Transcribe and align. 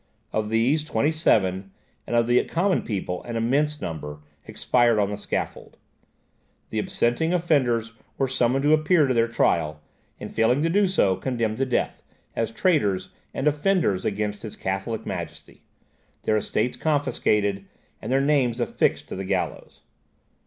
Of 0.33 0.49
these, 0.49 0.83
twenty 0.83 1.11
seven, 1.11 1.69
and 2.07 2.15
of 2.15 2.25
the 2.25 2.43
common 2.45 2.81
people 2.81 3.21
an 3.21 3.35
immense 3.35 3.79
number, 3.79 4.21
expired 4.47 4.97
on 4.97 5.11
the 5.11 5.15
scaffold. 5.15 5.77
The 6.71 6.79
absenting 6.79 7.35
offenders 7.35 7.93
were 8.17 8.27
summoned 8.27 8.63
to 8.63 8.73
appear 8.73 9.05
to 9.05 9.13
their 9.13 9.27
trial, 9.27 9.79
and 10.19 10.31
failing 10.31 10.63
to 10.63 10.69
do 10.71 10.87
so, 10.87 11.15
condemned 11.17 11.59
to 11.59 11.67
death, 11.67 12.01
as 12.35 12.51
traitors 12.51 13.09
and 13.31 13.47
offenders 13.47 14.03
against 14.03 14.41
his 14.41 14.55
Catholic 14.55 15.05
Majesty, 15.05 15.61
their 16.23 16.37
estates 16.37 16.77
confiscated, 16.77 17.65
and 18.01 18.11
their 18.11 18.21
names 18.21 18.59
affixed 18.59 19.07
to 19.09 19.15
the 19.15 19.23
gallows. 19.25 19.83